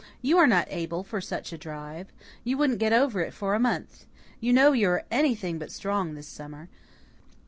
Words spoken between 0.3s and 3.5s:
are not able for such a drive. You wouldn't get over it